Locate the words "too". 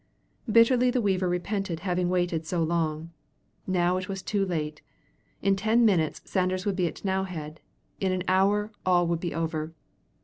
4.23-4.43